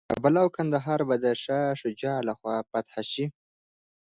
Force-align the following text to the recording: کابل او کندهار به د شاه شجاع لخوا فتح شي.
کابل 0.09 0.35
او 0.43 0.47
کندهار 0.55 0.99
به 1.07 1.15
د 1.23 1.25
شاه 1.43 1.67
شجاع 1.81 2.17
لخوا 2.27 2.55
فتح 2.69 2.95
شي. 3.11 3.25